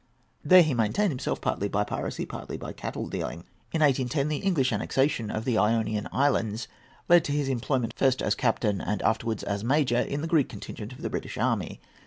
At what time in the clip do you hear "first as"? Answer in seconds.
7.95-8.33